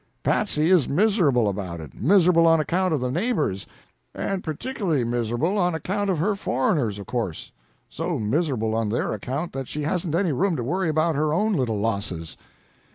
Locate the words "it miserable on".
1.79-2.59